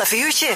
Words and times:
12 0.00 0.24
uurtje. 0.24 0.54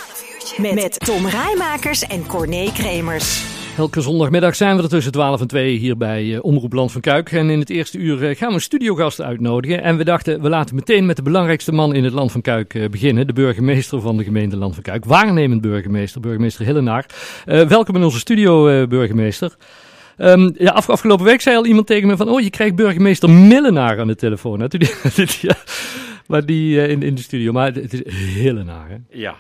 Met, 0.63 0.75
met 0.75 1.01
Tom 1.01 1.27
Rijmakers 1.27 2.03
en 2.03 2.27
Corné 2.27 2.73
Kremers. 2.73 3.43
Elke 3.77 4.01
zondagmiddag 4.01 4.57
zijn 4.57 4.77
we 4.77 4.83
er 4.83 4.89
tussen 4.89 5.13
12 5.13 5.41
en 5.41 5.47
2 5.47 5.77
hier 5.77 5.97
bij 5.97 6.25
uh, 6.25 6.39
Omroep 6.43 6.73
Land 6.73 6.93
van 6.93 7.01
Kuik. 7.01 7.33
En 7.33 7.51
in 7.51 7.59
het 7.59 7.71
eerste 7.71 7.99
uur 7.99 8.23
uh, 8.23 8.37
gaan 8.37 8.49
we 8.49 8.55
een 8.55 8.61
studiogast 8.61 9.21
uitnodigen. 9.21 9.83
En 9.83 9.97
we 9.97 10.05
dachten, 10.05 10.43
we 10.43 10.49
laten 10.49 10.75
meteen 10.75 11.07
met 11.07 11.17
de 11.17 11.23
belangrijkste 11.23 11.73
man 11.73 11.95
in 11.95 12.05
het 12.05 12.13
Land 12.13 12.33
van 12.33 12.41
Kuik 12.41 12.75
uh, 12.75 12.89
beginnen. 12.89 13.27
De 13.27 13.33
burgemeester 13.33 14.01
van 14.01 14.17
de 14.17 14.25
gemeente 14.25 14.57
Land 14.57 14.75
van 14.75 14.83
Kuik. 14.83 15.05
Waarnemend 15.05 15.61
burgemeester, 15.61 16.21
burgemeester 16.21 16.65
Hillenaar. 16.65 17.07
welkom 17.45 17.97
in 17.97 18.05
onze 18.05 18.19
studio, 18.19 18.87
burgemeester. 18.87 19.57
Um, 20.19 20.55
ja, 20.59 20.71
af, 20.71 20.91
afgelopen 20.91 21.25
week 21.25 21.41
zei 21.41 21.57
al 21.57 21.67
iemand 21.67 21.87
tegen 21.87 22.09
me 22.09 22.17
van, 22.17 22.29
oh, 22.29 22.41
je 22.41 22.51
krijgt 22.51 22.75
burgemeester 22.75 23.31
Millenaar 23.31 24.01
aan 24.01 24.07
de 24.07 24.17
telefoon. 24.17 24.61
Hè? 24.61 24.67
ja, 25.41 25.57
maar 26.27 26.47
die 26.47 26.89
in, 26.89 27.03
in 27.03 27.15
de 27.15 27.23
studio. 27.23 27.53
Maar 27.53 27.73
het 27.73 27.93
is 27.93 28.15
Hillenaar, 28.35 28.89
hè? 28.89 28.97
Ja, 29.09 29.37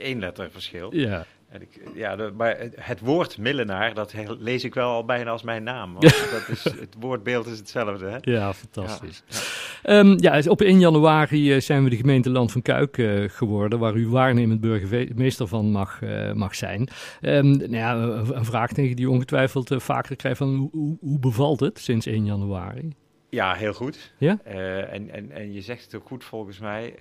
één 0.00 0.18
letter 0.18 0.50
verschil. 0.50 0.96
Ja. 0.96 1.26
En 1.48 1.62
ik, 1.62 1.80
ja, 1.94 2.16
de, 2.16 2.32
maar 2.36 2.56
het 2.74 3.00
woord 3.00 3.38
millenaar, 3.38 3.94
dat 3.94 4.14
lees 4.38 4.64
ik 4.64 4.74
wel 4.74 4.90
al 4.90 5.04
bijna 5.04 5.30
als 5.30 5.42
mijn 5.42 5.62
naam. 5.62 5.92
Want 5.92 6.30
dat 6.30 6.48
is, 6.48 6.64
het 6.64 6.94
woordbeeld 6.98 7.46
is 7.46 7.58
hetzelfde. 7.58 8.06
Hè? 8.06 8.16
Ja, 8.20 8.54
fantastisch. 8.54 9.22
Ja, 9.26 9.92
ja. 9.92 9.98
Um, 9.98 10.16
ja, 10.20 10.42
op 10.46 10.60
1 10.60 10.78
januari 10.78 11.54
uh, 11.54 11.60
zijn 11.60 11.84
we 11.84 11.90
de 11.90 11.96
gemeente 11.96 12.30
Land 12.30 12.52
van 12.52 12.62
Kuik 12.62 12.96
uh, 12.96 13.28
geworden, 13.28 13.78
waar 13.78 13.94
u 13.94 14.08
waarnemend 14.08 14.60
burgemeester 14.60 15.46
van 15.46 15.70
mag, 15.70 16.00
uh, 16.02 16.32
mag 16.32 16.54
zijn. 16.54 16.88
Um, 17.20 17.56
nou 17.56 17.76
ja, 17.76 17.94
een 18.36 18.44
vraag 18.44 18.72
tegen 18.72 18.96
die 18.96 19.10
ongetwijfeld 19.10 19.74
vaker 19.76 20.16
krijgt 20.16 20.38
van 20.38 20.70
hoe, 20.72 20.96
hoe 21.00 21.18
bevalt 21.18 21.60
het 21.60 21.78
sinds 21.78 22.06
1 22.06 22.24
januari? 22.24 22.92
Ja, 23.28 23.54
heel 23.54 23.72
goed. 23.72 24.12
Ja? 24.18 24.38
en, 24.44 25.10
en, 25.10 25.30
en 25.30 25.52
je 25.52 25.60
zegt 25.60 25.84
het 25.84 25.94
ook 25.94 26.06
goed 26.06 26.24
volgens 26.24 26.58
mij. 26.58 26.94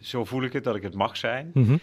zo 0.00 0.24
voel 0.24 0.42
ik 0.42 0.52
het 0.52 0.64
dat 0.64 0.76
ik 0.76 0.82
het 0.82 0.94
mag 0.94 1.16
zijn. 1.16 1.50
Mm 1.54 1.64
-hmm. 1.64 1.80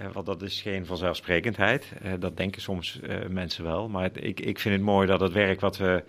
Uh, 0.00 0.06
want 0.12 0.26
dat 0.26 0.42
is 0.42 0.62
geen 0.62 0.86
vanzelfsprekendheid. 0.86 1.92
Dat 2.18 2.36
denken 2.36 2.62
soms 2.62 3.00
mensen 3.28 3.64
wel. 3.64 3.88
Maar 3.88 4.02
het, 4.02 4.24
ik, 4.24 4.40
ik 4.40 4.58
vind 4.58 4.74
het 4.74 4.84
mooi 4.84 5.06
dat 5.06 5.20
het 5.20 5.32
werk 5.32 5.60
wat 5.60 5.76
we 5.76 6.04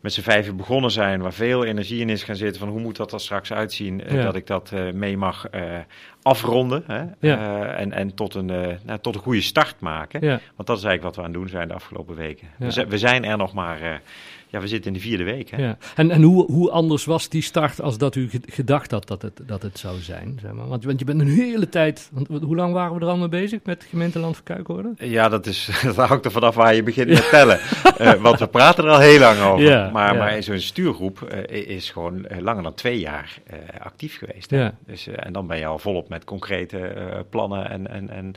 met 0.00 0.12
z'n 0.12 0.20
vijven 0.20 0.56
begonnen 0.56 0.90
zijn, 0.90 1.20
waar 1.20 1.32
veel 1.32 1.64
energie 1.64 2.00
in 2.00 2.08
is 2.08 2.22
gaan 2.22 2.36
zitten, 2.36 2.60
van 2.60 2.68
hoe 2.68 2.80
moet 2.80 2.96
dat 2.96 3.12
er 3.12 3.20
straks 3.20 3.52
uitzien, 3.52 4.02
ja. 4.08 4.22
dat 4.22 4.36
ik 4.36 4.46
dat 4.46 4.72
mee 4.92 5.16
mag 5.16 5.48
afronden 6.26 6.82
hè? 6.86 7.04
Ja. 7.20 7.64
en, 7.74 7.92
en 7.92 8.14
tot, 8.14 8.34
een, 8.34 8.46
nou, 8.84 8.98
tot 9.00 9.14
een 9.14 9.20
goede 9.20 9.40
start 9.40 9.80
maken. 9.80 10.20
Ja. 10.20 10.40
Want 10.56 10.68
dat 10.68 10.78
is 10.78 10.84
eigenlijk 10.84 11.02
wat 11.02 11.16
we 11.16 11.20
aan 11.20 11.32
het 11.32 11.40
doen 11.40 11.48
zijn 11.48 11.68
de 11.68 11.74
afgelopen 11.74 12.14
weken. 12.14 12.48
We, 12.58 12.86
we, 12.88 12.98
zijn 12.98 13.24
er 13.24 13.36
nog 13.36 13.52
maar 13.52 14.00
ja, 14.48 14.60
we 14.60 14.68
zitten 14.68 14.92
in 14.92 14.96
de 14.96 15.04
vierde 15.04 15.24
week. 15.24 15.50
Hè? 15.50 15.62
Ja. 15.62 15.76
En, 15.94 16.10
en 16.10 16.22
hoe, 16.22 16.52
hoe 16.52 16.70
anders 16.70 17.04
was 17.04 17.28
die 17.28 17.42
start 17.42 17.80
als 17.80 17.98
dat 17.98 18.14
u 18.14 18.30
gedacht 18.46 18.90
had 18.90 19.08
dat 19.08 19.22
het, 19.22 19.40
dat 19.46 19.62
het 19.62 19.78
zou 19.78 20.00
zijn? 20.00 20.38
Zeg 20.42 20.52
maar? 20.52 20.68
want, 20.68 20.84
want 20.84 20.98
je 20.98 21.04
bent 21.04 21.20
een 21.20 21.28
hele 21.28 21.68
tijd. 21.68 22.10
Want, 22.12 22.42
hoe 22.42 22.56
lang 22.56 22.72
waren 22.72 22.94
we 22.94 23.00
er 23.00 23.06
al 23.06 23.16
mee 23.16 23.28
bezig 23.28 23.60
met 23.64 23.86
gemeenteland 23.90 24.34
van 24.34 24.44
Kuikhoorde? 24.44 24.92
Ja, 24.98 25.28
dat, 25.28 25.46
is, 25.46 25.70
dat 25.82 25.96
hangt 25.96 26.24
er 26.24 26.30
vanaf 26.30 26.54
waar 26.54 26.74
je 26.74 26.82
begint 26.82 27.08
met 27.08 27.28
tellen. 27.28 27.58
want 28.20 28.38
we 28.38 28.46
praten 28.46 28.84
er 28.84 28.90
al 28.90 28.98
heel 28.98 29.18
lang 29.18 29.40
over. 29.40 29.90
Maar, 29.92 30.16
maar 30.16 30.42
zo'n 30.42 30.58
stuurgroep 30.58 31.22
is 31.48 31.90
gewoon 31.90 32.26
langer 32.40 32.62
dan 32.62 32.74
twee 32.74 32.98
jaar 32.98 33.38
actief 33.78 34.18
geweest. 34.18 34.50
Ja. 34.50 34.74
Dus, 34.86 35.06
en 35.06 35.32
dan 35.32 35.46
ben 35.46 35.58
je 35.58 35.66
al 35.66 35.78
volop 35.78 36.08
met 36.08 36.15
concrete 36.24 37.24
plannen 37.30 37.70
en. 37.70 37.90
en, 37.90 38.10
en 38.10 38.34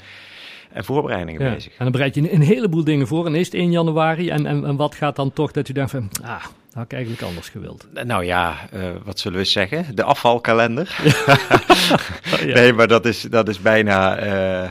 en 0.74 0.86
voorbereidingen 0.86 1.46
ja. 1.46 1.54
bezig. 1.54 1.72
En 1.72 1.84
dan 1.84 1.92
bereid 1.92 2.16
je 2.16 2.22
een, 2.22 2.34
een, 2.34 2.42
heleboel 2.42 2.84
dingen 2.84 3.08
voor. 3.08 3.26
En 3.26 3.36
is 3.36 3.46
het 3.46 3.56
1 3.56 3.72
januari? 3.72 4.30
En, 4.30 4.46
en, 4.46 4.66
en 4.66 4.76
wat 4.76 4.96
gaat 4.96 5.16
dan 5.16 5.34
toch 5.34 5.52
dat 5.52 5.70
u 5.70 5.74
denkt 5.74 5.92
van, 5.92 6.10
ah, 6.24 6.44
had 6.74 6.84
ik 6.84 6.94
eigenlijk 6.94 7.22
anders 7.22 7.50
gewild? 7.50 7.88
Nou 8.04 8.26
ja, 8.26 8.56
uh, 8.74 8.90
wat 9.04 9.20
zullen 9.20 9.38
we 9.38 9.46
zeggen? 9.46 9.96
De 9.96 10.04
afvalkalender. 10.04 10.98
ja. 12.46 12.54
Nee, 12.60 12.74
maar 12.74 12.88
dat 12.88 13.06
is, 13.06 13.22
dat 13.22 13.50
is 13.50 13.60
bijna... 13.60 14.24
Uh, 14.64 14.70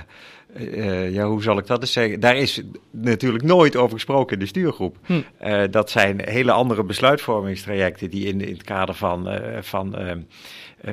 uh, 0.57 1.13
ja, 1.13 1.27
hoe 1.27 1.43
zal 1.43 1.59
ik 1.59 1.67
dat 1.67 1.81
eens 1.81 1.93
zeggen? 1.93 2.21
Daar 2.21 2.37
is 2.37 2.63
natuurlijk 2.91 3.45
nooit 3.45 3.77
over 3.77 3.95
gesproken 3.95 4.33
in 4.33 4.39
de 4.39 4.47
stuurgroep. 4.47 4.97
Hm. 5.05 5.21
Uh, 5.43 5.63
dat 5.71 5.91
zijn 5.91 6.21
hele 6.25 6.53
andere 6.53 6.85
besluitvormingstrajecten 6.85 8.11
die 8.11 8.27
in, 8.27 8.41
in 8.41 8.53
het 8.53 8.63
kader 8.63 8.95
van, 8.95 9.33
uh, 9.33 9.59
van, 9.61 9.97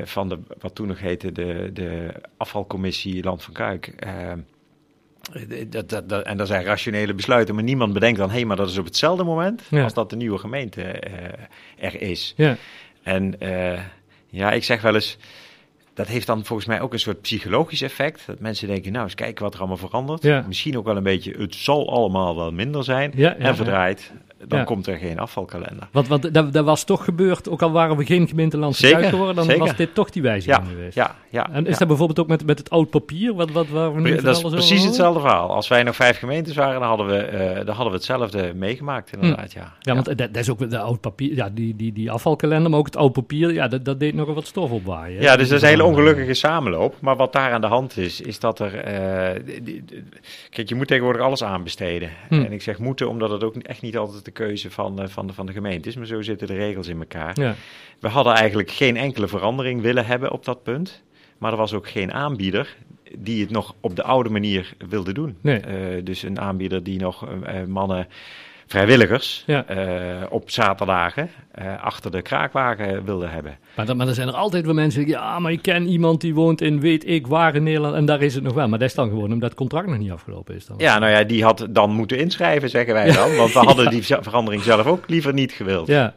van 0.03 0.29
de, 0.29 0.39
wat 0.59 0.75
toen 0.75 0.87
nog 0.87 0.99
heette 0.99 1.31
de, 1.31 1.69
de 1.73 2.11
afvalcommissie 2.37 3.23
Land 3.23 3.43
van 3.43 3.53
Kuik. 3.53 3.93
Dat, 5.69 5.89
dat, 5.89 6.09
dat, 6.09 6.25
en 6.25 6.37
dat 6.37 6.47
zijn 6.47 6.63
rationele 6.63 7.13
besluiten, 7.13 7.55
maar 7.55 7.63
niemand 7.63 7.93
bedenkt 7.93 8.19
dan, 8.19 8.29
hé, 8.29 8.35
hey, 8.35 8.45
maar 8.45 8.57
dat 8.57 8.69
is 8.69 8.77
op 8.77 8.85
hetzelfde 8.85 9.23
moment 9.23 9.61
ja. 9.69 9.83
als 9.83 9.93
dat 9.93 10.09
de 10.09 10.15
nieuwe 10.15 10.37
gemeente 10.37 10.81
er 11.77 12.01
is. 12.01 12.33
Ja. 12.37 12.57
En 13.03 13.35
ja, 14.29 14.51
ik 14.51 14.63
zeg 14.63 14.81
wel 14.81 14.93
eens, 14.93 15.17
dat 15.95 16.07
heeft 16.07 16.27
dan 16.27 16.45
volgens 16.45 16.67
mij 16.67 16.81
ook 16.81 16.93
een 16.93 16.99
soort 16.99 17.21
psychologisch 17.21 17.81
effect. 17.81 18.23
Dat 18.25 18.39
mensen 18.39 18.67
denken, 18.67 18.91
nou 18.91 19.03
eens 19.03 19.15
kijken 19.15 19.43
wat 19.43 19.53
er 19.53 19.59
allemaal 19.59 19.77
verandert. 19.77 20.23
Ja. 20.23 20.43
Misschien 20.47 20.77
ook 20.77 20.85
wel 20.85 20.97
een 20.97 21.03
beetje, 21.03 21.35
het 21.37 21.55
zal 21.55 21.89
allemaal 21.89 22.35
wel 22.35 22.51
minder 22.51 22.83
zijn. 22.83 23.11
Ja, 23.15 23.35
en 23.35 23.55
verdraait, 23.55 24.11
dan 24.47 24.65
komt 24.65 24.87
er 24.87 24.97
geen 24.97 25.19
afvalkalender. 25.19 25.87
Want, 25.91 26.07
want 26.07 26.33
dat, 26.33 26.53
dat, 26.53 26.65
was 26.65 26.83
toch 26.83 27.03
gebeurd, 27.03 27.49
ook 27.49 27.61
al 27.61 27.71
waren 27.71 27.97
we 27.97 28.05
geen 28.05 28.27
gemeenteland 28.27 28.77
geworden, 28.77 29.35
dan 29.35 29.45
zeker. 29.45 29.59
was 29.59 29.75
dit 29.75 29.93
toch 29.93 30.09
die 30.09 30.21
wijziging 30.21 30.67
ja, 30.67 30.73
geweest. 30.73 30.95
Ja, 30.95 31.15
ja, 31.29 31.49
en 31.51 31.65
is 31.65 31.77
dat 31.77 31.87
bijvoorbeeld 31.87 32.19
ook 32.19 32.27
met, 32.27 32.45
met 32.45 32.57
het 32.57 32.69
oud 32.69 32.89
papier? 32.89 33.33
Wat, 33.33 33.51
wat, 33.51 33.67
waar 33.67 33.95
we 33.95 34.01
nu 34.01 34.21
dat 34.21 34.35
is 34.35 34.41
precies 34.41 34.83
hetzelfde 34.83 35.19
verhaal. 35.19 35.49
Als 35.49 35.67
wij 35.67 35.83
nog 35.83 35.95
vijf 35.95 36.19
gemeentes 36.19 36.55
waren, 36.55 36.79
dan 36.79 36.89
hadden 36.89 37.07
we, 37.07 37.31
uh, 37.31 37.65
dan 37.65 37.75
hadden 37.75 37.87
we 37.87 37.97
hetzelfde 37.97 38.53
meegemaakt 38.55 39.13
inderdaad. 39.13 39.53
Hm. 39.53 39.59
Ja, 39.59 39.73
ja, 39.79 39.93
want 39.93 40.05
dat, 40.05 40.17
dat, 40.17 40.35
is 40.35 40.49
ook 40.49 40.69
de 40.69 40.79
oud 40.79 41.01
papier, 41.01 41.35
ja, 41.35 41.49
die, 41.49 41.75
die, 41.75 41.93
die 41.93 42.11
afvalkalender, 42.11 42.69
maar 42.69 42.79
ook 42.79 42.85
het 42.85 42.97
oud 42.97 43.11
papier, 43.11 43.53
ja, 43.53 43.67
dat, 43.67 43.85
dat 43.85 43.99
deed 43.99 44.13
nog 44.13 44.33
wat 44.33 44.47
stof 44.47 44.71
opwaaien. 44.71 45.21
Ja, 45.21 45.35
dus 45.35 45.47
dat 45.47 45.57
is 45.57 45.63
een 45.63 45.69
hele 45.69 45.83
ongelukkige 45.83 46.33
samenloop. 46.33 46.95
Maar 47.01 47.15
wat 47.15 47.33
daar 47.33 47.51
aan 47.51 47.61
de 47.61 47.67
hand 47.67 47.97
is, 47.97 48.21
is 48.21 48.39
dat 48.39 48.59
er... 48.59 48.73
Uh, 49.35 49.45
die, 49.45 49.63
die, 49.63 50.03
kijk, 50.49 50.69
je 50.69 50.75
moet 50.75 50.87
tegenwoordig 50.87 51.21
alles 51.21 51.43
aanbesteden. 51.43 52.09
Hm. 52.27 52.33
En 52.33 52.51
ik 52.51 52.61
zeg 52.61 52.79
moeten, 52.79 53.09
omdat 53.09 53.29
het 53.29 53.43
ook 53.43 53.55
echt 53.55 53.81
niet 53.81 53.97
altijd 53.97 54.25
de 54.25 54.31
keuze 54.35 54.71
van, 54.71 55.01
uh, 55.01 55.07
van, 55.07 55.27
de, 55.27 55.33
van 55.33 55.45
de 55.45 55.51
gemeente 55.51 55.89
is. 55.89 55.95
Maar 55.95 56.05
zo 56.05 56.21
zitten 56.21 56.47
de 56.47 56.55
regels 56.55 56.87
in 56.87 56.99
elkaar. 56.99 57.39
Ja. 57.39 57.55
We 57.99 58.07
hadden 58.07 58.33
eigenlijk 58.33 58.71
geen 58.71 58.97
enkele 58.97 59.27
verandering 59.27 59.81
willen 59.81 60.05
hebben 60.05 60.31
op 60.31 60.45
dat 60.45 60.63
punt. 60.63 61.03
Maar 61.37 61.51
er 61.51 61.57
was 61.57 61.73
ook 61.73 61.89
geen 61.89 62.13
aanbieder 62.13 62.75
die 63.17 63.41
het 63.41 63.49
nog 63.49 63.75
op 63.79 63.95
de 63.95 64.03
oude 64.03 64.29
manier 64.29 64.73
wilde 64.89 65.13
doen. 65.13 65.37
Nee. 65.41 65.61
Uh, 65.67 66.03
dus 66.03 66.23
een 66.23 66.39
aanbieder 66.39 66.83
die 66.83 66.99
nog 66.99 67.27
mannen 67.67 68.07
vrijwilligers 68.67 69.43
ja. 69.45 69.65
uh, 69.71 70.23
op 70.29 70.49
zaterdagen 70.49 71.29
uh, 71.59 71.83
achter 71.83 72.11
de 72.11 72.21
kraakwagen 72.21 73.05
wilden 73.05 73.29
hebben. 73.29 73.57
Maar 73.75 73.85
dan, 73.85 73.97
maar 73.97 74.05
dan 74.05 74.15
zijn 74.15 74.27
er 74.27 74.33
altijd 74.33 74.65
wel 74.65 74.73
mensen 74.73 75.05
die 75.05 75.13
ja, 75.13 75.39
maar 75.39 75.51
ik 75.51 75.61
ken 75.61 75.87
iemand 75.87 76.21
die 76.21 76.33
woont 76.33 76.61
in 76.61 76.79
weet 76.79 77.07
ik 77.07 77.27
waar 77.27 77.55
in 77.55 77.63
Nederland 77.63 77.95
en 77.95 78.05
daar 78.05 78.21
is 78.21 78.35
het 78.35 78.43
nog 78.43 78.53
wel. 78.53 78.67
Maar 78.67 78.79
dat 78.79 78.87
is 78.87 78.95
dan 78.95 79.09
gewoon 79.09 79.31
omdat 79.31 79.49
het 79.49 79.57
contract 79.57 79.87
nog 79.87 79.97
niet 79.97 80.11
afgelopen 80.11 80.55
is. 80.55 80.65
Dan. 80.65 80.77
Ja, 80.79 80.99
nou 80.99 81.11
ja, 81.11 81.23
die 81.23 81.43
had 81.43 81.67
dan 81.69 81.91
moeten 81.91 82.17
inschrijven, 82.17 82.69
zeggen 82.69 82.93
wij 82.93 83.11
dan. 83.11 83.35
Want 83.35 83.53
we 83.53 83.59
hadden 83.69 83.89
die 83.89 84.03
verandering 84.03 84.63
zelf 84.63 84.85
ook 84.85 85.09
liever 85.09 85.33
niet 85.33 85.51
gewild. 85.51 85.87
Ja, 85.87 86.13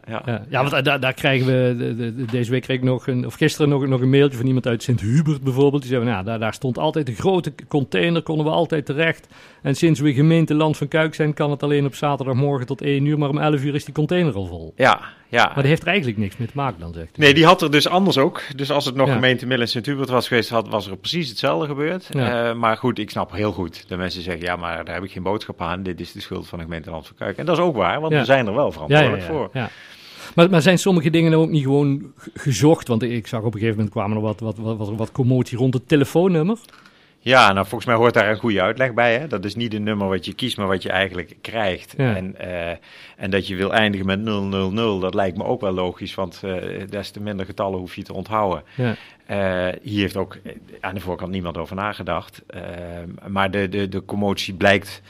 ja. 0.48 0.70
want 0.70 0.84
daar, 0.84 1.00
daar 1.00 1.14
krijgen 1.14 1.46
we, 1.46 1.74
de, 1.78 1.96
de, 1.96 2.24
deze 2.24 2.50
week 2.50 2.62
kreeg 2.62 2.76
ik 2.76 2.82
nog 2.82 3.06
een, 3.06 3.26
of 3.26 3.34
gisteren 3.34 3.68
nog, 3.68 3.86
nog 3.86 4.00
een 4.00 4.10
mailtje 4.10 4.38
van 4.38 4.46
iemand 4.46 4.66
uit 4.66 4.82
Sint-Hubert 4.82 5.42
bijvoorbeeld. 5.42 5.82
Die 5.82 5.90
zei, 5.90 6.04
nou, 6.04 6.24
daar, 6.24 6.38
daar 6.38 6.54
stond 6.54 6.78
altijd 6.78 7.08
een 7.08 7.14
grote 7.14 7.52
container, 7.68 8.22
konden 8.22 8.46
we 8.46 8.52
altijd 8.52 8.86
terecht. 8.86 9.28
En 9.62 9.74
sinds 9.74 10.00
we 10.00 10.14
gemeente 10.14 10.54
Land 10.54 10.76
van 10.76 10.88
Kuik 10.88 11.14
zijn, 11.14 11.34
kan 11.34 11.50
het 11.50 11.62
alleen 11.62 11.86
op 11.86 11.94
zaterdagmorgen 12.38 12.66
tot 12.66 12.80
1 12.80 13.04
uur, 13.04 13.18
maar 13.18 13.28
om 13.28 13.38
11 13.38 13.62
uur 13.62 13.74
is 13.74 13.84
die 13.84 13.94
container 13.94 14.34
al 14.34 14.46
vol. 14.46 14.72
Ja, 14.76 15.00
ja. 15.28 15.44
Maar 15.44 15.62
die 15.62 15.66
heeft 15.66 15.82
er 15.82 15.88
eigenlijk 15.88 16.18
niks 16.18 16.36
mee 16.36 16.48
te 16.48 16.56
maken 16.56 16.80
dan, 16.80 16.92
zegt 16.92 17.18
u. 17.18 17.20
Nee, 17.20 17.34
die 17.34 17.44
had 17.44 17.62
er 17.62 17.70
dus 17.70 17.88
anders 17.88 18.18
ook. 18.18 18.42
Dus 18.56 18.70
als 18.70 18.84
het 18.84 18.94
nog 18.94 19.08
ja. 19.08 19.14
gemeente 19.14 19.46
Middel 19.46 19.64
en 19.64 19.70
Sint-Hubert 19.70 20.08
was 20.08 20.28
geweest, 20.28 20.50
had, 20.50 20.68
was 20.68 20.86
er 20.86 20.96
precies 20.96 21.28
hetzelfde 21.28 21.66
gebeurd. 21.66 22.08
Ja. 22.10 22.48
Uh, 22.48 22.54
maar 22.54 22.76
goed, 22.76 22.98
ik 22.98 23.10
snap 23.10 23.32
heel 23.32 23.52
goed. 23.52 23.88
De 23.88 23.96
mensen 23.96 24.22
zeggen, 24.22 24.42
ja, 24.42 24.56
maar 24.56 24.84
daar 24.84 24.94
heb 24.94 25.04
ik 25.04 25.12
geen 25.12 25.22
boodschap 25.22 25.60
aan. 25.60 25.82
Dit 25.82 26.00
is 26.00 26.12
de 26.12 26.20
schuld 26.20 26.48
van 26.48 26.58
de 26.58 26.64
gemeente 26.64 26.90
Land 26.90 27.06
van 27.06 27.16
Kuik. 27.16 27.36
En 27.36 27.46
dat 27.46 27.58
is 27.58 27.62
ook 27.62 27.76
waar, 27.76 28.00
want 28.00 28.12
ja. 28.12 28.18
we 28.18 28.24
zijn 28.24 28.46
er 28.46 28.54
wel 28.54 28.72
verantwoordelijk 28.72 29.22
voor. 29.22 29.50
Ja. 29.52 29.70
Maar, 30.34 30.50
maar, 30.50 30.62
zijn 30.62 30.78
sommige 30.78 31.10
dingen 31.10 31.34
ook 31.34 31.48
niet 31.48 31.62
gewoon 31.62 32.12
gezocht? 32.34 32.88
Want 32.88 33.02
ik 33.02 33.26
zag 33.26 33.40
op 33.40 33.46
een 33.46 33.52
gegeven 33.52 33.76
moment 33.76 33.94
kwamen 33.94 34.16
er 34.16 34.22
wat, 34.22 34.40
wat, 34.40 34.58
wat, 34.58 34.76
wat, 34.76 34.90
wat 34.96 35.12
commotie 35.12 35.58
rond 35.58 35.74
het 35.74 35.88
telefoonnummer. 35.88 36.58
Ja, 37.20 37.52
nou 37.52 37.66
volgens 37.66 37.84
mij 37.84 37.94
hoort 37.94 38.14
daar 38.14 38.30
een 38.30 38.36
goede 38.36 38.62
uitleg 38.62 38.94
bij. 38.94 39.18
Hè? 39.18 39.26
Dat 39.26 39.44
is 39.44 39.54
niet 39.54 39.74
een 39.74 39.82
nummer 39.82 40.08
wat 40.08 40.24
je 40.24 40.34
kiest, 40.34 40.56
maar 40.56 40.66
wat 40.66 40.82
je 40.82 40.90
eigenlijk 40.90 41.36
krijgt. 41.40 41.94
Ja. 41.96 42.16
En, 42.16 42.34
uh, 42.40 42.70
en 43.16 43.30
dat 43.30 43.46
je 43.46 43.56
wil 43.56 43.72
eindigen 43.72 44.06
met 44.06 44.20
000, 44.20 44.98
dat 44.98 45.14
lijkt 45.14 45.36
me 45.36 45.44
ook 45.44 45.60
wel 45.60 45.72
logisch, 45.72 46.14
want 46.14 46.40
uh, 46.44 46.82
des 46.88 47.10
te 47.10 47.20
minder 47.20 47.46
getallen 47.46 47.78
hoef 47.78 47.94
je 47.94 48.02
te 48.02 48.12
onthouden. 48.12 48.62
Ja. 48.74 48.94
Uh, 49.30 49.74
hier 49.82 50.00
heeft 50.00 50.16
ook 50.16 50.38
aan 50.80 50.94
de 50.94 51.00
voorkant 51.00 51.30
niemand 51.30 51.56
over 51.56 51.76
nagedacht. 51.76 52.42
maar 53.28 53.50
de, 53.50 53.68
de, 53.68 53.88
de 53.88 54.04
commotie 54.04 54.54
blijkt, 54.54 55.02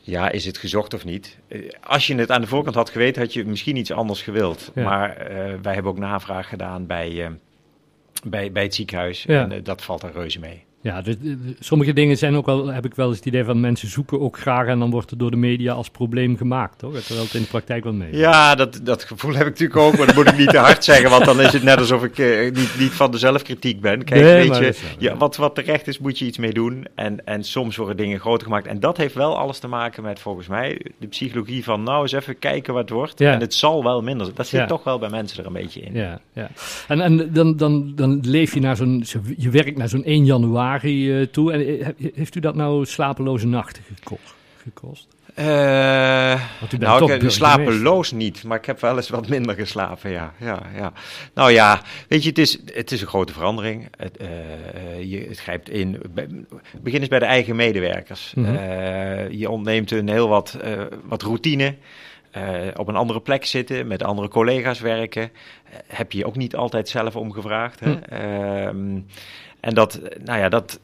ja, 0.00 0.30
is 0.30 0.44
het 0.44 0.58
gezocht 0.58 0.94
of 0.94 1.04
niet? 1.04 1.38
als 1.82 2.06
je 2.06 2.14
het 2.14 2.30
aan 2.30 2.40
de 2.40 2.46
voorkant 2.46 2.74
had 2.74 2.90
geweten, 2.90 3.22
had 3.22 3.32
je 3.32 3.44
misschien 3.44 3.76
iets 3.76 3.92
anders 3.92 4.22
gewild. 4.22 4.72
Ja. 4.74 4.84
Maar 4.84 5.16
wij 5.62 5.74
hebben 5.74 5.92
ook 5.92 5.98
navraag 5.98 6.48
gedaan 6.48 6.86
bij, 6.86 7.30
bij, 8.24 8.52
bij 8.52 8.62
het 8.62 8.74
ziekenhuis 8.74 9.22
Ja. 9.22 9.48
en 9.48 9.62
dat 9.62 9.82
valt 9.82 10.02
er 10.02 10.12
reuze 10.12 10.38
mee. 10.38 10.65
Ja, 10.86 11.02
dus, 11.02 11.14
sommige 11.58 11.92
dingen 11.92 12.16
zijn 12.18 12.34
ook 12.34 12.46
wel, 12.46 12.66
heb 12.66 12.84
ik 12.84 12.94
wel 12.94 13.08
eens 13.08 13.16
het 13.16 13.26
idee 13.26 13.44
van 13.44 13.60
mensen 13.60 13.88
zoeken 13.88 14.20
ook 14.20 14.38
graag 14.38 14.66
en 14.66 14.78
dan 14.78 14.90
wordt 14.90 15.10
het 15.10 15.18
door 15.18 15.30
de 15.30 15.36
media 15.36 15.72
als 15.72 15.88
probleem 15.90 16.36
gemaakt, 16.36 16.78
toch? 16.78 16.94
Terwijl 16.98 17.24
het 17.24 17.34
in 17.34 17.40
de 17.40 17.46
praktijk 17.48 17.84
wel 17.84 17.92
mee. 17.92 18.16
Ja, 18.16 18.54
dat, 18.54 18.80
dat 18.82 19.04
gevoel 19.04 19.32
heb 19.34 19.46
ik 19.46 19.52
natuurlijk 19.52 19.78
ook, 19.80 19.96
maar 19.96 20.06
dat 20.06 20.14
moet 20.14 20.28
ik 20.28 20.36
niet 20.38 20.48
te 20.50 20.58
hard 20.58 20.84
zeggen, 20.84 21.10
want 21.10 21.24
dan 21.24 21.40
is 21.40 21.52
het 21.52 21.62
net 21.62 21.78
alsof 21.78 22.04
ik 22.04 22.18
eh, 22.18 22.42
niet, 22.52 22.74
niet 22.78 22.90
van 22.92 23.10
de 23.10 23.18
zelfkritiek 23.18 23.80
ben. 23.80 24.04
Kijk, 24.04 24.20
Nee, 24.20 24.34
weet 24.48 24.56
je, 24.56 24.62
wel, 24.62 24.72
ja, 24.98 25.16
wat, 25.16 25.36
wat 25.36 25.54
terecht 25.54 25.88
is, 25.88 25.98
moet 25.98 26.18
je 26.18 26.24
iets 26.24 26.38
mee 26.38 26.52
doen. 26.52 26.86
En, 26.94 27.26
en 27.26 27.44
soms 27.44 27.76
worden 27.76 27.96
dingen 27.96 28.20
groter 28.20 28.46
gemaakt. 28.46 28.66
En 28.66 28.80
dat 28.80 28.96
heeft 28.96 29.14
wel 29.14 29.38
alles 29.38 29.58
te 29.58 29.68
maken 29.68 30.02
met, 30.02 30.20
volgens 30.20 30.46
mij, 30.48 30.80
de 30.98 31.06
psychologie 31.06 31.64
van, 31.64 31.82
nou 31.82 32.02
eens 32.02 32.12
even 32.12 32.38
kijken 32.38 32.72
wat 32.74 32.82
het 32.82 32.90
wordt. 32.92 33.18
Ja. 33.18 33.32
En 33.32 33.40
het 33.40 33.54
zal 33.54 33.82
wel 33.82 34.02
minder. 34.02 34.30
Dat 34.34 34.46
zit 34.46 34.60
Ja. 34.60 34.66
toch 34.66 34.84
wel 34.84 34.98
bij 34.98 35.10
mensen 35.10 35.38
er 35.40 35.46
een 35.46 35.52
beetje 35.52 35.80
in. 35.80 35.92
Ja, 35.94 36.20
ja. 36.32 36.48
En, 36.88 37.00
en 37.00 37.32
dan, 37.32 37.56
dan, 37.56 37.92
dan 37.94 38.20
leef 38.22 38.54
je 38.54 38.60
naar 38.60 38.76
zo'n, 38.76 39.02
zo- 39.06 39.20
je 39.36 39.50
werkt 39.50 39.76
naar 39.78 39.88
zo'n 39.88 40.04
1 40.04 40.24
januari 40.24 40.74
eh, 40.82 41.26
toe. 41.26 41.52
En 41.52 41.60
eh, 41.60 41.86
he- 41.86 42.10
heeft 42.14 42.34
u 42.34 42.40
dat 42.40 42.54
nou 42.54 42.84
slapeloze 42.84 43.46
nachten 43.46 43.82
gekost? 43.94 44.34
gekost? 44.62 45.06
Eh, 45.34 46.40
Want 46.60 46.72
u 46.72 46.78
bent 46.78 46.90
nou, 46.90 47.12
ik, 47.12 47.30
slapeloos 47.30 48.12
niet, 48.12 48.44
maar 48.44 48.58
ik 48.58 48.64
heb 48.64 48.80
wel 48.80 48.96
eens 48.96 49.08
wat 49.08 49.28
minder 49.28 49.54
geslapen, 49.54 50.10
ja. 50.10 50.34
ja, 50.40 50.62
ja. 50.76 50.92
Nou 51.34 51.52
ja, 51.52 51.82
weet 52.08 52.22
je, 52.22 52.28
het 52.28 52.38
is, 52.38 52.58
het 52.74 52.92
is 52.92 53.00
een 53.00 53.06
grote 53.06 53.32
verandering. 53.32 53.88
Het, 53.96 54.16
je, 55.00 55.26
het 55.28 55.38
grijpt 55.38 55.68
in. 55.68 56.02
Bij, 56.10 56.28
begin 56.80 57.00
eens 57.00 57.08
bij 57.08 57.18
de 57.18 57.24
eigen 57.24 57.56
medewerkers. 57.56 58.32
Mhm. 58.34 58.52
Je 59.30 59.50
ontneemt 59.50 59.90
een 59.90 60.08
heel 60.08 60.28
wat, 60.28 60.58
wat 61.04 61.22
routine. 61.22 61.74
Eh, 62.36 62.68
op 62.76 62.88
een 62.88 62.96
andere 62.96 63.20
plek 63.20 63.44
zitten, 63.44 63.86
met 63.86 64.02
andere 64.02 64.28
collega's 64.28 64.80
werken. 64.80 65.22
Eh, 65.22 65.30
heb 65.86 66.12
je 66.12 66.26
ook 66.26 66.36
niet 66.36 66.56
altijd 66.56 66.88
zelf 66.88 67.16
om 67.16 67.32
gevraagd. 67.32 67.80
Hè? 67.80 67.92
Hm. 67.92 67.98
Ehm, 68.02 69.00
en, 69.60 69.74
dat, 69.74 70.00
nou 70.24 70.38
ja, 70.38 70.48
dat, 70.48 70.80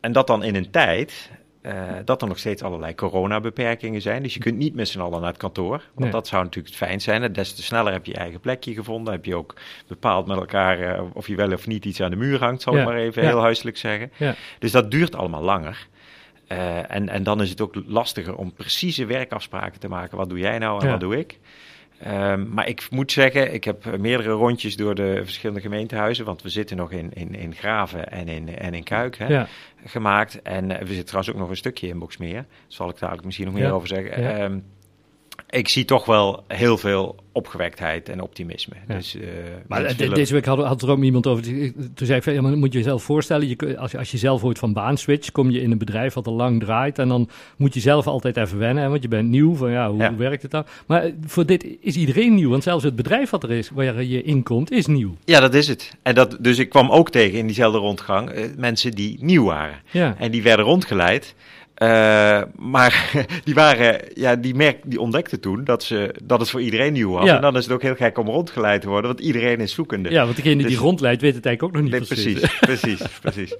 en 0.00 0.12
dat 0.12 0.26
dan 0.26 0.42
in 0.42 0.54
een 0.54 0.70
tijd 0.70 1.30
eh, 1.60 1.72
dat 2.04 2.22
er 2.22 2.28
nog 2.28 2.38
steeds 2.38 2.62
allerlei 2.62 2.94
coronabeperkingen 2.94 4.02
zijn. 4.02 4.22
Dus 4.22 4.34
je 4.34 4.40
kunt 4.40 4.56
niet 4.56 4.74
met 4.74 4.88
z'n 4.88 5.00
allen 5.00 5.20
naar 5.20 5.30
het 5.30 5.38
kantoor. 5.38 5.70
Want 5.70 5.94
Nee. 5.94 6.10
dat 6.10 6.26
zou 6.26 6.42
natuurlijk 6.42 6.74
het 6.74 6.84
fijn 6.84 7.00
zijn. 7.00 7.22
En 7.22 7.32
des 7.32 7.54
te 7.54 7.62
sneller 7.62 7.92
heb 7.92 8.06
je 8.06 8.12
je 8.12 8.18
eigen 8.18 8.40
plekje 8.40 8.74
gevonden. 8.74 9.12
Heb 9.12 9.24
je 9.24 9.36
ook 9.36 9.54
bepaald 9.86 10.26
met 10.26 10.36
elkaar 10.36 11.02
of 11.12 11.26
je 11.26 11.36
wel 11.36 11.52
of 11.52 11.66
niet 11.66 11.84
iets 11.84 12.00
aan 12.00 12.10
de 12.10 12.16
muur 12.16 12.38
hangt, 12.38 12.62
zal 12.62 12.74
Ja, 12.74 12.80
ik 12.80 12.86
maar 12.86 12.96
even 12.96 13.22
ja. 13.22 13.28
heel 13.28 13.40
huiselijk 13.40 13.76
zeggen. 13.76 14.12
Ja. 14.16 14.34
Dus 14.58 14.72
dat 14.72 14.90
duurt 14.90 15.14
allemaal 15.14 15.42
langer. 15.42 15.88
Eh, 16.46 16.94
en, 16.94 17.08
en 17.08 17.22
dan 17.22 17.42
is 17.42 17.50
het 17.50 17.60
ook 17.60 17.74
lastiger 17.86 18.36
om 18.36 18.52
precieze 18.52 19.04
werkafspraken 19.06 19.80
te 19.80 19.88
maken. 19.88 20.16
Wat 20.18 20.28
doe 20.28 20.38
jij 20.38 20.58
nou 20.58 20.78
en 20.80 20.84
Ja. 20.84 20.90
wat 20.90 21.00
doe 21.00 21.18
ik? 21.18 21.38
Ehm, 21.98 22.48
maar 22.54 22.68
ik 22.68 22.86
moet 22.90 23.12
zeggen, 23.12 23.54
ik 23.54 23.64
heb 23.64 23.98
meerdere 23.98 24.30
rondjes 24.30 24.76
door 24.76 24.94
de 24.94 25.20
verschillende 25.22 25.60
gemeentehuizen. 25.60 26.24
Want 26.24 26.42
we 26.42 26.48
zitten 26.48 26.76
nog 26.76 26.90
in, 26.92 27.10
in, 27.12 27.34
in 27.34 27.54
Graven 27.54 28.10
en 28.10 28.28
in, 28.28 28.58
en 28.58 28.74
in 28.74 28.82
Kuik. 28.82 29.16
Hè? 29.16 29.26
Ja. 29.26 29.46
gemaakt. 29.84 30.42
En 30.42 30.70
eh, 30.70 30.78
we 30.78 30.86
zitten 30.86 31.04
trouwens 31.04 31.34
ook 31.34 31.40
nog 31.40 31.50
een 31.50 31.56
stukje 31.56 31.86
in 31.88 31.98
Boxmeer. 31.98 32.32
Daar 32.34 32.44
zal 32.66 32.88
ik 32.88 32.98
dadelijk 32.98 33.24
misschien 33.24 33.46
nog 33.46 33.54
meer 33.54 33.64
Ja. 33.64 33.70
over 33.70 33.88
zeggen. 33.88 34.22
Ja. 34.22 34.50
Ik 35.54 35.68
zie 35.68 35.84
toch 35.84 36.04
wel 36.06 36.44
heel 36.48 36.78
veel 36.78 37.14
opgewektheid 37.32 38.08
en 38.08 38.20
optimisme. 38.22 38.74
Ja. 38.88 38.94
Dus, 38.94 39.14
eh, 39.16 39.22
Maar 39.68 39.82
de- 39.88 39.96
willen- 39.96 40.14
deze 40.14 40.32
week 40.32 40.44
had, 40.44 40.58
had 40.64 40.82
er 40.82 40.90
ook 40.90 41.02
iemand 41.02 41.26
over. 41.26 41.42
Toen 41.94 42.06
zei 42.06 42.18
ik, 42.18 42.24
ja, 42.24 42.40
maar 42.42 42.56
moet 42.58 42.72
je 42.72 42.78
jezelf 42.78 43.02
voorstellen, 43.02 43.48
je, 43.48 43.78
als, 43.78 43.90
je- 43.90 43.98
als 43.98 44.10
je 44.10 44.18
zelf 44.18 44.44
ooit 44.44 44.58
van 44.58 44.72
baan 44.72 44.96
switcht, 44.98 45.32
kom 45.32 45.50
je 45.50 45.60
in 45.60 45.70
een 45.70 45.78
bedrijf 45.78 46.14
wat 46.14 46.26
al 46.26 46.32
lang 46.32 46.60
draait. 46.60 46.98
En 46.98 47.08
dan 47.08 47.28
moet 47.56 47.74
je 47.74 47.80
zelf 47.80 48.06
altijd 48.06 48.36
even 48.36 48.58
wennen, 48.58 48.82
hè, 48.82 48.88
want 48.88 49.02
je 49.02 49.08
bent 49.08 49.28
nieuw. 49.28 49.54
Van 49.54 49.70
ja, 49.70 49.90
hoe, 49.90 49.98
Ja. 49.98 50.08
hoe 50.08 50.18
werkt 50.18 50.42
het 50.42 50.50
dan? 50.50 50.64
Maar 50.86 51.02
eh, 51.02 51.12
voor 51.26 51.46
dit 51.46 51.66
is 51.80 51.96
iedereen 51.96 52.34
nieuw, 52.34 52.50
want 52.50 52.62
zelfs 52.62 52.84
het 52.84 52.96
bedrijf 52.96 53.30
wat 53.30 53.42
er 53.42 53.50
is, 53.50 53.70
waar 53.70 54.02
je 54.04 54.22
in 54.22 54.42
komt, 54.42 54.70
is 54.70 54.86
nieuw. 54.86 55.14
Ja, 55.24 55.40
dat 55.40 55.54
is 55.54 55.68
het. 55.68 55.96
En 56.02 56.14
dat, 56.14 56.36
dus 56.40 56.58
ik 56.58 56.68
kwam 56.68 56.90
ook 56.90 57.10
tegen 57.10 57.38
in 57.38 57.46
diezelfde 57.46 57.78
rondgang 57.78 58.28
eh, 58.30 58.44
mensen 58.56 58.90
die 58.92 59.16
nieuw 59.20 59.44
waren. 59.44 59.76
Ja, 59.90 60.14
En 60.18 60.30
die 60.30 60.42
werden 60.42 60.64
rondgeleid. 60.64 61.34
Eh, 61.74 62.42
maar 62.56 63.10
die, 63.44 63.54
waren, 63.54 64.00
ja, 64.14 64.36
die, 64.36 64.54
merk, 64.54 64.78
die 64.84 65.00
ontdekten 65.00 65.40
toen 65.40 65.64
dat, 65.64 65.82
ze, 65.82 66.14
dat 66.24 66.40
het 66.40 66.50
voor 66.50 66.60
iedereen 66.60 66.92
nieuw 66.92 67.10
was. 67.10 67.24
Ja. 67.26 67.34
En 67.36 67.40
dan 67.40 67.56
is 67.56 67.64
het 67.64 67.72
ook 67.74 67.82
heel 67.82 67.94
gek 67.94 68.18
om 68.18 68.26
rondgeleid 68.26 68.80
te 68.80 68.88
worden, 68.88 69.06
want 69.10 69.20
iedereen 69.22 69.60
is 69.60 69.72
zoekende. 69.74 70.10
ja 70.10 70.24
want 70.24 70.36
degene 70.36 70.56
die 70.56 70.66
Dus- 70.66 70.76
rondleidt 70.76 71.22
weet 71.22 71.34
het 71.34 71.46
eigenlijk 71.46 71.76
ook 71.76 71.82
nog 71.82 71.90
niet 71.90 72.00
Nee, 72.00 72.08
precies. 72.08 72.58
precies, 72.58 72.98
precies, 73.00 73.18
precies. 73.22 73.54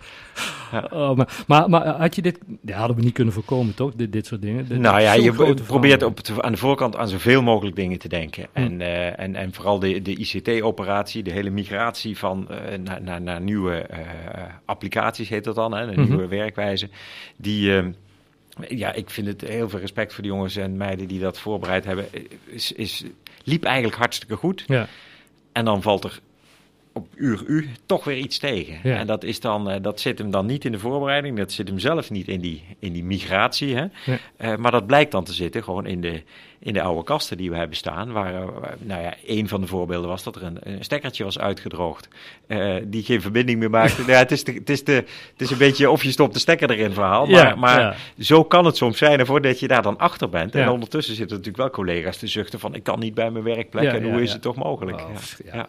Oh, 0.92 1.16
maar, 1.16 1.44
maar, 1.46 1.70
maar 1.70 1.86
had 1.86 2.14
je 2.14 2.22
dit, 2.22 2.38
ja, 2.62 2.78
hadden 2.78 2.96
we 2.96 3.02
niet 3.02 3.12
kunnen 3.12 3.34
voorkomen, 3.34 3.74
toch? 3.74 3.92
Dit, 3.94 4.12
dit 4.12 4.26
soort 4.26 4.42
dingen. 4.42 4.68
Dit- 4.68 4.78
Nou 4.78 5.00
ja, 5.00 5.12
je 5.12 5.32
probeert 5.66 6.02
op 6.02 6.16
het- 6.16 6.42
aan 6.42 6.52
de 6.52 6.58
voorkant 6.58 6.96
aan 6.96 7.08
zoveel 7.08 7.42
mogelijk 7.42 7.76
dingen 7.76 7.98
te 7.98 8.08
denken. 8.08 8.46
Hm. 8.52 8.58
En, 8.60 8.80
eh, 8.80 9.18
en, 9.20 9.34
en 9.34 9.52
vooral 9.52 9.78
de, 9.78 10.02
de 10.02 10.16
ICT-operatie, 10.16 11.22
de 11.22 11.30
hele 11.32 11.50
migratie 11.50 12.18
van, 12.18 12.50
eh, 12.50 12.78
naar, 12.78 13.02
naar, 13.02 13.22
naar 13.22 13.40
nieuwe 13.40 13.74
eh, 13.76 13.98
applicaties, 14.64 15.28
heet 15.28 15.44
dat 15.44 15.54
dan, 15.54 15.72
hè, 15.74 15.82
een 15.86 16.00
Mhm. 16.00 16.08
nieuwe 16.08 16.26
werkwijze. 16.28 16.88
Die, 17.36 17.76
eh, 17.76 17.84
ja, 18.68 18.92
ik 18.92 19.10
vind 19.10 19.26
het 19.26 19.40
heel 19.40 19.68
veel 19.68 19.78
respect 19.80 20.12
voor 20.14 20.22
de 20.22 20.28
jongens 20.28 20.56
en 20.56 20.76
meiden 20.76 21.08
die 21.08 21.20
dat 21.20 21.38
voorbereid 21.38 21.84
hebben. 21.84 22.06
Is, 22.44 22.72
is, 22.72 23.04
liep 23.44 23.64
eigenlijk 23.64 23.96
hartstikke 23.96 24.36
goed. 24.36 24.64
Ja, 24.66 24.86
En 25.52 25.64
dan 25.64 25.82
valt 25.82 26.04
er 26.04 26.20
op 26.94 27.06
uur 27.14 27.42
U 27.46 27.68
toch 27.86 28.04
weer 28.04 28.16
iets 28.16 28.38
tegen. 28.38 28.78
Ja. 28.82 28.98
En 28.98 29.06
dat, 29.06 29.24
is 29.24 29.40
dan, 29.40 29.70
eh, 29.70 29.82
dat 29.82 30.00
zit 30.00 30.18
hem 30.18 30.30
dan 30.30 30.46
niet 30.46 30.64
in 30.64 30.72
de 30.72 30.78
voorbereiding, 30.78 31.36
dat 31.38 31.52
zit 31.52 31.68
hem 31.68 31.78
zelf 31.78 32.10
niet 32.10 32.28
in 32.28 32.40
die, 32.40 32.64
in 32.78 32.92
die 32.92 33.04
migratie. 33.04 33.74
Hè? 33.74 33.84
Ja. 34.04 34.18
Eh, 34.36 34.56
maar 34.56 34.70
dat 34.70 34.86
blijkt 34.86 35.12
dan 35.12 35.24
te 35.24 35.32
zitten 35.32 35.64
gewoon 35.64 35.86
in 35.86 36.00
de, 36.00 36.22
in 36.58 36.72
de 36.72 36.82
oude 36.82 37.04
kasten 37.04 37.36
die 37.36 37.50
we 37.50 37.56
hebben 37.56 37.76
staan. 37.76 38.12
Waar, 38.12 38.34
eh, 38.34 38.48
nou 38.78 39.02
ja, 39.02 39.14
een 39.26 39.48
van 39.48 39.60
de 39.60 39.66
voorbeelden 39.66 40.08
was 40.08 40.22
dat 40.22 40.36
er 40.36 40.42
een, 40.42 40.58
een 40.60 40.84
stekkertje 40.84 41.24
was 41.24 41.38
uitgedroogd. 41.38 42.08
die 42.84 43.02
geen 43.02 43.20
verbinding 43.20 43.58
meer 43.58 43.70
maakte. 43.70 44.00
nou 44.00 44.12
ja, 44.16 44.18
het, 44.18 44.32
is 44.32 44.44
de, 44.44 44.52
het, 44.52 44.70
is 44.70 44.84
de, 44.84 44.92
het 45.32 45.40
is 45.40 45.50
een 45.50 45.58
beetje 45.58 45.90
of 45.90 46.02
je 46.02 46.10
stopt 46.10 46.32
de 46.32 46.38
stekker 46.38 46.70
erin 46.70 46.92
verhaal. 46.92 47.26
Maar, 47.26 47.48
Ja, 47.48 47.54
maar 47.54 47.96
zo 48.18 48.44
kan 48.44 48.64
het 48.64 48.76
soms 48.76 48.98
zijn. 48.98 49.18
En 49.18 49.26
voordat 49.26 49.60
je 49.60 49.68
daar 49.68 49.82
dan 49.82 49.98
achter 49.98 50.28
bent. 50.28 50.54
En 50.54 50.68
ondertussen 50.68 51.14
zitten 51.14 51.36
natuurlijk 51.36 51.62
wel 51.62 51.84
collega's 51.84 52.16
te 52.16 52.26
zuchten 52.26 52.60
van 52.60 52.74
ik 52.74 52.82
kan 52.82 52.98
niet 52.98 53.14
bij 53.14 53.30
mijn 53.30 53.44
werkplek. 53.44 53.92
En 53.92 54.02
hoe 54.02 54.22
is 54.22 54.32
het 54.32 54.42
toch 54.42 54.56
mogelijk? 54.56 55.00
Oh, 55.00 55.08
ja. 55.44 55.52
ja. 55.52 55.68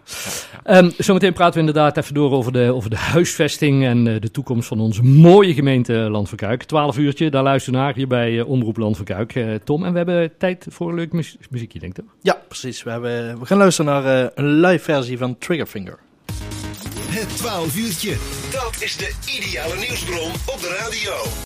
Ja. 0.66 0.90
Zometeen 1.16 1.36
praten 1.40 1.62
we 1.62 1.68
inderdaad 1.68 1.98
even 1.98 2.14
door 2.14 2.32
over 2.32 2.52
de, 2.52 2.74
over 2.74 2.90
de 2.90 2.96
huisvesting 2.96 3.84
en 3.84 4.08
eh, 4.08 4.22
de 4.22 4.32
toekomst 4.32 4.68
van 4.68 4.80
onze 4.80 5.04
mooie 5.04 5.54
gemeente 5.54 5.94
Land 5.94 6.30
van 6.30 6.38
Kuik. 6.38 6.64
12 6.64 6.98
uurtje, 6.98 7.30
daar 7.30 7.44
luisteren 7.44 7.80
we 7.80 7.86
naar 7.86 7.96
hier 7.96 8.08
bij 8.08 8.40
eh, 8.40 8.50
Omroep 8.50 8.78
Land 8.78 8.96
van 8.96 9.06
Kuik. 9.06 9.36
Eh, 9.36 9.54
Tom, 9.64 9.86
en 9.86 9.92
we 9.92 9.98
hebben 9.98 10.38
tijd 10.38 10.66
voor 10.70 10.90
een 10.90 10.96
leuk 10.96 11.12
mu- 11.12 11.24
muziekje, 11.50 11.80
denk 11.80 11.98
ik 11.98 12.04
toch? 12.04 12.14
Ja, 12.22 12.42
precies. 12.48 12.84
We, 12.84 12.90
hebben, 12.90 13.40
we 13.40 13.46
gaan 13.46 13.58
luisteren 13.58 13.92
naar 13.92 14.24
eh, 14.24 14.30
een 14.36 14.60
live 14.60 14.84
versie 14.84 15.18
van 15.18 15.38
Triggerfinger. 15.38 16.00
Het 17.10 17.38
12 17.38 17.78
uurtje. 17.78 18.16
Dat 18.52 18.78
is 18.82 18.98
de 18.98 19.14
ideale 19.40 19.76
nieuwsbron 19.76 20.32
op 20.32 20.60
de 20.62 20.78
radio. 20.80 21.44